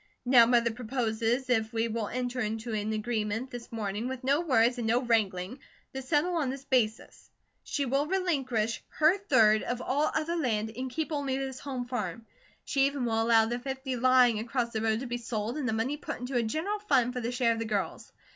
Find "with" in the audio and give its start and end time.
4.07-4.23